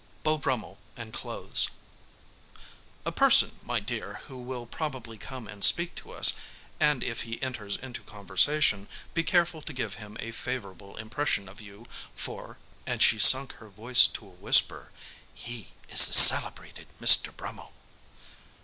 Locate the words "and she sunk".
12.87-13.51